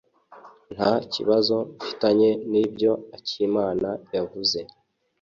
[0.75, 4.59] Nta kibazo mfitanye nibyo akimana yavuze.